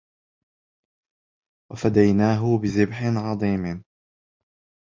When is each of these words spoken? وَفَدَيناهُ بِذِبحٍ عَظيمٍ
وَفَدَيناهُ 1.71 2.57
بِذِبحٍ 2.57 3.03
عَظيمٍ 3.17 3.83